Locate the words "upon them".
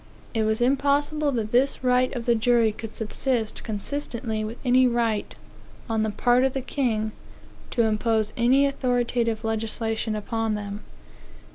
10.15-10.81